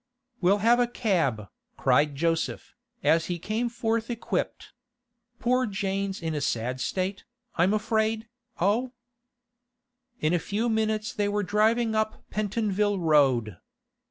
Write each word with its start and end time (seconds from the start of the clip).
'We'll 0.41 0.57
have 0.65 0.79
a 0.79 0.87
cab,' 0.87 1.45
cried 1.77 2.15
Joseph, 2.15 2.73
as 3.03 3.27
he 3.27 3.37
came 3.37 3.69
forth 3.69 4.09
equipped. 4.09 4.73
'Poor 5.37 5.67
Jane's 5.67 6.23
in 6.23 6.33
a 6.33 6.41
sad 6.41 6.81
state, 6.81 7.23
I'm 7.53 7.71
afraid, 7.71 8.27
oh?' 8.59 8.93
In 10.19 10.33
a 10.33 10.39
few 10.39 10.69
minutes 10.69 11.13
they 11.13 11.29
were 11.29 11.43
driving 11.43 11.93
up 11.93 12.23
Pentonville 12.31 12.97
Road. 12.99 13.57